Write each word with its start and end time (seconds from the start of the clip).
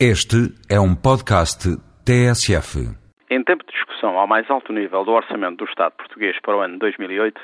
Este 0.00 0.50
é 0.68 0.80
um 0.80 0.92
podcast 0.92 1.70
TSF. 2.04 2.80
Em 3.30 3.44
tempo 3.44 3.64
de 3.64 3.70
discussão 3.70 4.18
ao 4.18 4.26
mais 4.26 4.50
alto 4.50 4.72
nível 4.72 5.04
do 5.04 5.12
orçamento 5.12 5.58
do 5.58 5.70
Estado 5.70 5.92
português 5.92 6.36
para 6.42 6.56
o 6.56 6.60
ano 6.60 6.80
2008, 6.80 7.40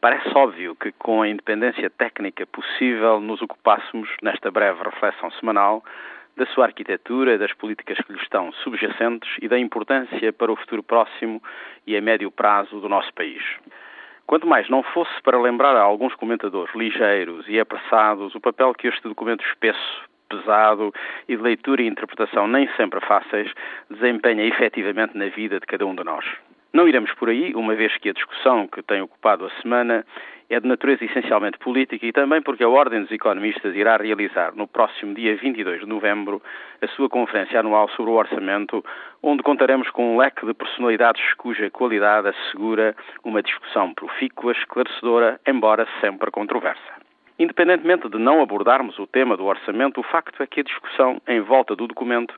parece 0.00 0.28
óbvio 0.38 0.76
que, 0.76 0.92
com 0.92 1.20
a 1.20 1.28
independência 1.28 1.90
técnica 1.90 2.46
possível, 2.46 3.18
nos 3.18 3.42
ocupássemos, 3.42 4.08
nesta 4.22 4.52
breve 4.52 4.80
reflexão 4.84 5.32
semanal, 5.32 5.82
da 6.36 6.46
sua 6.46 6.66
arquitetura, 6.66 7.36
das 7.36 7.52
políticas 7.54 7.98
que 7.98 8.12
lhe 8.12 8.22
estão 8.22 8.52
subjacentes 8.62 9.28
e 9.42 9.48
da 9.48 9.58
importância 9.58 10.32
para 10.32 10.52
o 10.52 10.56
futuro 10.56 10.84
próximo 10.84 11.42
e 11.84 11.96
a 11.96 12.00
médio 12.00 12.30
prazo 12.30 12.78
do 12.78 12.88
nosso 12.88 13.12
país. 13.14 13.42
Quanto 14.28 14.46
mais 14.46 14.70
não 14.70 14.84
fosse 14.84 15.20
para 15.24 15.42
lembrar 15.42 15.74
a 15.74 15.82
alguns 15.82 16.14
comentadores 16.14 16.72
ligeiros 16.72 17.48
e 17.48 17.58
apressados 17.58 18.32
o 18.36 18.40
papel 18.40 18.72
que 18.74 18.86
este 18.86 19.02
documento 19.08 19.44
espesso 19.44 20.08
pesado 20.30 20.94
e 21.28 21.36
de 21.36 21.42
leitura 21.42 21.82
e 21.82 21.88
interpretação 21.88 22.46
nem 22.46 22.68
sempre 22.76 23.00
fáceis, 23.00 23.52
desempenha 23.90 24.44
efetivamente 24.44 25.18
na 25.18 25.26
vida 25.26 25.58
de 25.58 25.66
cada 25.66 25.84
um 25.84 25.94
de 25.94 26.04
nós. 26.04 26.24
Não 26.72 26.88
iremos 26.88 27.12
por 27.14 27.28
aí, 27.28 27.52
uma 27.54 27.74
vez 27.74 27.96
que 27.96 28.08
a 28.08 28.12
discussão 28.12 28.68
que 28.68 28.80
tem 28.80 29.02
ocupado 29.02 29.44
a 29.44 29.50
semana 29.60 30.06
é 30.48 30.58
de 30.58 30.68
natureza 30.68 31.04
essencialmente 31.04 31.58
política 31.58 32.06
e 32.06 32.12
também 32.12 32.40
porque 32.40 32.62
a 32.62 32.68
Ordem 32.68 33.02
dos 33.02 33.10
Economistas 33.10 33.74
irá 33.74 33.96
realizar 33.96 34.54
no 34.54 34.68
próximo 34.68 35.14
dia 35.14 35.36
22 35.36 35.80
de 35.80 35.86
novembro 35.86 36.40
a 36.80 36.86
sua 36.88 37.08
conferência 37.08 37.58
anual 37.58 37.88
sobre 37.90 38.12
o 38.12 38.14
orçamento, 38.14 38.84
onde 39.20 39.42
contaremos 39.42 39.90
com 39.90 40.14
um 40.14 40.18
leque 40.18 40.46
de 40.46 40.54
personalidades 40.54 41.34
cuja 41.34 41.70
qualidade 41.70 42.28
assegura 42.28 42.94
uma 43.24 43.42
discussão 43.42 43.92
profícua, 43.92 44.52
esclarecedora, 44.52 45.40
embora 45.46 45.88
sempre 46.00 46.30
controversa. 46.30 47.09
Independentemente 47.40 48.06
de 48.06 48.18
não 48.18 48.42
abordarmos 48.42 48.98
o 48.98 49.06
tema 49.06 49.34
do 49.34 49.46
orçamento, 49.46 49.98
o 49.98 50.02
facto 50.02 50.42
é 50.42 50.46
que 50.46 50.60
a 50.60 50.62
discussão 50.62 51.22
em 51.26 51.40
volta 51.40 51.74
do 51.74 51.86
documento 51.86 52.34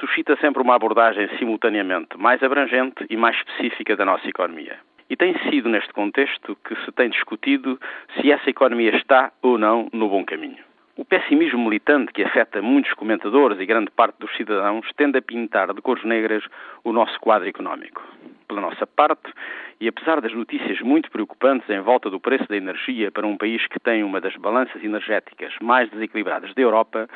suscita 0.00 0.36
sempre 0.40 0.60
uma 0.60 0.74
abordagem 0.74 1.28
simultaneamente 1.38 2.18
mais 2.18 2.42
abrangente 2.42 3.06
e 3.08 3.16
mais 3.16 3.36
específica 3.36 3.94
da 3.94 4.04
nossa 4.04 4.28
economia. 4.28 4.76
E 5.08 5.14
tem 5.14 5.38
sido 5.48 5.68
neste 5.68 5.92
contexto 5.92 6.56
que 6.64 6.74
se 6.84 6.90
tem 6.90 7.10
discutido 7.10 7.78
se 8.16 8.32
essa 8.32 8.50
economia 8.50 8.96
está 8.96 9.30
ou 9.40 9.56
não 9.56 9.88
no 9.92 10.08
bom 10.08 10.24
caminho. 10.24 10.64
O 10.96 11.04
pessimismo 11.04 11.62
militante 11.62 12.12
que 12.12 12.24
afeta 12.24 12.60
muitos 12.60 12.92
comentadores 12.94 13.60
e 13.60 13.66
grande 13.66 13.92
parte 13.92 14.18
dos 14.18 14.36
cidadãos 14.36 14.84
tende 14.96 15.18
a 15.18 15.22
pintar 15.22 15.72
de 15.72 15.80
cores 15.80 16.02
negras 16.02 16.42
o 16.82 16.92
nosso 16.92 17.20
quadro 17.20 17.48
económico. 17.48 18.02
Pela 18.50 18.62
nossa 18.62 18.84
parte, 18.84 19.32
e 19.80 19.86
apesar 19.86 20.20
das 20.20 20.34
notícias 20.34 20.80
muito 20.80 21.08
preocupantes 21.08 21.70
em 21.70 21.78
volta 21.78 22.10
do 22.10 22.18
preço 22.18 22.48
da 22.48 22.56
energia 22.56 23.08
para 23.08 23.24
um 23.24 23.36
país 23.36 23.64
que 23.68 23.78
tem 23.78 24.02
uma 24.02 24.20
das 24.20 24.34
balanças 24.34 24.82
energéticas 24.82 25.54
mais 25.62 25.88
desequilibradas 25.88 26.52
da 26.52 26.60
Europa, 26.60 27.08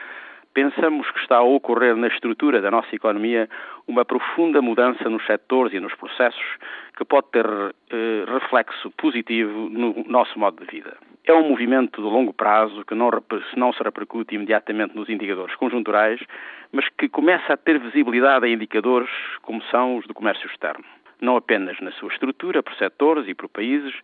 pensamos 0.54 1.10
que 1.10 1.18
está 1.18 1.38
a 1.38 1.42
ocorrer 1.42 1.96
na 1.96 2.06
estrutura 2.06 2.60
da 2.60 2.70
nossa 2.70 2.94
economia 2.94 3.48
uma 3.88 4.04
profunda 4.04 4.62
mudança 4.62 5.10
nos 5.10 5.26
setores 5.26 5.72
e 5.74 5.80
nos 5.80 5.92
processos 5.96 6.56
que 6.96 7.04
pode 7.04 7.26
ter 7.32 7.44
eh, 7.46 8.24
reflexo 8.28 8.92
positivo 8.92 9.68
no 9.68 10.04
nosso 10.06 10.38
modo 10.38 10.64
de 10.64 10.70
vida. 10.70 10.96
É 11.24 11.34
um 11.34 11.48
movimento 11.48 12.00
de 12.00 12.06
longo 12.06 12.32
prazo 12.32 12.84
que 12.84 12.94
não, 12.94 13.10
não 13.56 13.72
se 13.72 13.82
repercute 13.82 14.36
imediatamente 14.36 14.94
nos 14.94 15.08
indicadores 15.08 15.56
conjunturais, 15.56 16.20
mas 16.70 16.88
que 16.90 17.08
começa 17.08 17.54
a 17.54 17.56
ter 17.56 17.80
visibilidade 17.80 18.46
em 18.46 18.52
indicadores 18.52 19.10
como 19.42 19.60
são 19.64 19.96
os 19.96 20.06
do 20.06 20.14
comércio 20.14 20.48
externo 20.48 20.84
não 21.20 21.36
apenas 21.36 21.78
na 21.80 21.92
sua 21.92 22.12
estrutura, 22.12 22.62
por 22.62 22.74
setores 22.74 23.28
e 23.28 23.34
por 23.34 23.48
países, 23.48 23.94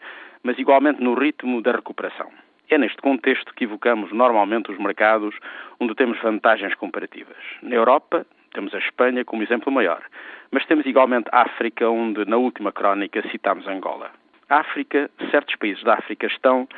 mas 0.43 0.59
igualmente 0.59 1.03
no 1.03 1.15
ritmo 1.15 1.61
da 1.63 1.73
recuperação. 1.73 2.31
É 2.69 2.79
neste 2.79 2.99
contexto 2.99 3.53
que 3.55 3.65
evocamos 3.65 4.13
normalmente 4.13 4.71
os 4.71 4.79
mercados 4.79 5.35
onde 5.81 5.95
temos 5.95 6.21
vantagens 6.21 6.75
comparativas. 6.75 7.37
Na 7.63 7.75
Europa, 7.75 8.25
temos 8.53 8.75
a 8.75 8.79
Espanha 8.79 9.25
como 9.25 9.43
exemplo 9.43 9.73
maior, 9.73 10.03
mas 10.51 10.65
temos 10.67 10.87
igualmente 10.87 11.29
a 11.33 11.43
África, 11.43 11.89
onde 11.89 12.25
na 12.25 12.37
última 12.37 12.73
crónica 12.73 13.23
citamos 13.31 13.67
Angola. 13.67 14.11
A 14.49 14.61
África, 14.61 15.11
certos 15.31 15.57
países 15.57 15.83
da 15.85 15.95
África 15.95 16.27
estão, 16.27 16.69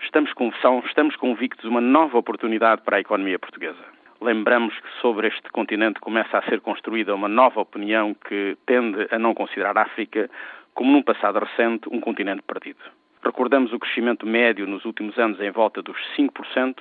estamos, 0.00 0.32
são, 0.60 0.80
estamos 0.86 1.16
convictos 1.16 1.62
de 1.62 1.68
uma 1.68 1.80
nova 1.80 2.18
oportunidade 2.18 2.82
para 2.82 2.96
a 2.96 3.00
economia 3.00 3.38
portuguesa. 3.38 3.99
Lembramos 4.20 4.78
que 4.78 5.00
sobre 5.00 5.28
este 5.28 5.48
continente 5.50 5.98
começa 5.98 6.36
a 6.36 6.42
ser 6.42 6.60
construída 6.60 7.14
uma 7.14 7.28
nova 7.28 7.60
opinião 7.60 8.12
que 8.14 8.54
tende 8.66 9.08
a 9.10 9.18
não 9.18 9.32
considerar 9.32 9.78
a 9.78 9.82
África, 9.82 10.28
como 10.74 10.92
num 10.92 11.02
passado 11.02 11.38
recente, 11.38 11.88
um 11.90 12.00
continente 12.00 12.42
perdido. 12.42 12.80
Recordamos 13.24 13.72
o 13.72 13.78
crescimento 13.78 14.26
médio 14.26 14.66
nos 14.66 14.84
últimos 14.84 15.18
anos 15.18 15.40
em 15.40 15.50
volta 15.50 15.80
dos 15.80 15.96
5% 16.18 16.76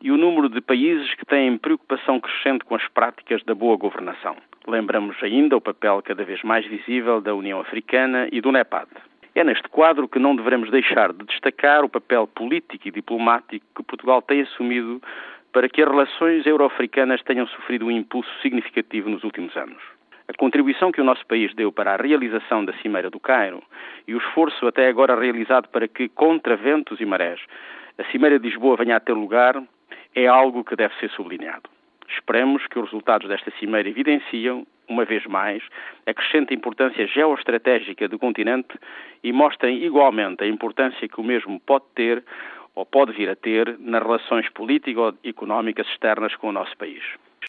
e 0.00 0.10
o 0.10 0.16
número 0.16 0.48
de 0.48 0.62
países 0.62 1.14
que 1.14 1.26
têm 1.26 1.58
preocupação 1.58 2.18
crescente 2.18 2.64
com 2.64 2.74
as 2.74 2.88
práticas 2.88 3.42
da 3.44 3.54
boa 3.54 3.76
governação. 3.76 4.36
Lembramos 4.66 5.22
ainda 5.22 5.58
o 5.58 5.60
papel 5.60 6.00
cada 6.02 6.24
vez 6.24 6.42
mais 6.42 6.66
visível 6.66 7.20
da 7.20 7.34
União 7.34 7.60
Africana 7.60 8.26
e 8.32 8.40
do 8.40 8.50
NEPAD. 8.50 8.88
É 9.34 9.44
neste 9.44 9.68
quadro 9.68 10.08
que 10.08 10.18
não 10.18 10.34
devemos 10.34 10.70
deixar 10.70 11.12
de 11.12 11.24
destacar 11.26 11.84
o 11.84 11.88
papel 11.88 12.26
político 12.26 12.88
e 12.88 12.90
diplomático 12.90 13.64
que 13.76 13.82
Portugal 13.82 14.22
tem 14.22 14.40
assumido 14.40 15.00
para 15.52 15.68
que 15.68 15.82
as 15.82 15.88
relações 15.88 16.46
euro-africanas 16.46 17.22
tenham 17.22 17.46
sofrido 17.46 17.86
um 17.86 17.90
impulso 17.90 18.30
significativo 18.40 19.08
nos 19.08 19.24
últimos 19.24 19.56
anos. 19.56 19.82
A 20.28 20.32
contribuição 20.38 20.92
que 20.92 21.00
o 21.00 21.04
nosso 21.04 21.26
país 21.26 21.52
deu 21.54 21.72
para 21.72 21.94
a 21.94 21.96
realização 21.96 22.64
da 22.64 22.72
Cimeira 22.74 23.10
do 23.10 23.18
Cairo 23.18 23.60
e 24.06 24.14
o 24.14 24.18
esforço 24.18 24.64
até 24.66 24.88
agora 24.88 25.18
realizado 25.18 25.68
para 25.68 25.88
que, 25.88 26.08
contra 26.08 26.56
ventos 26.56 27.00
e 27.00 27.04
marés, 27.04 27.40
a 27.98 28.04
Cimeira 28.12 28.38
de 28.38 28.48
Lisboa 28.48 28.76
venha 28.76 28.96
a 28.96 29.00
ter 29.00 29.12
lugar 29.12 29.60
é 30.14 30.26
algo 30.26 30.64
que 30.64 30.76
deve 30.76 30.94
ser 31.00 31.10
sublinhado. 31.10 31.68
Esperemos 32.08 32.66
que 32.66 32.78
os 32.78 32.86
resultados 32.86 33.28
desta 33.28 33.50
Cimeira 33.58 33.88
evidenciam, 33.88 34.66
uma 34.88 35.04
vez 35.04 35.24
mais, 35.26 35.62
a 36.06 36.14
crescente 36.14 36.54
importância 36.54 37.06
geoestratégica 37.06 38.08
do 38.08 38.18
continente 38.18 38.78
e 39.22 39.32
mostrem 39.32 39.82
igualmente 39.84 40.42
a 40.42 40.46
importância 40.46 41.08
que 41.08 41.20
o 41.20 41.24
mesmo 41.24 41.60
pode 41.60 41.84
ter 41.94 42.24
ou 42.74 42.86
pode 42.86 43.12
vir 43.12 43.28
a 43.28 43.36
ter 43.36 43.78
nas 43.78 44.02
relações 44.02 44.48
político-económicas 44.50 45.86
externas 45.88 46.34
com 46.36 46.48
o 46.48 46.52
nosso 46.52 46.76
país. 46.76 47.02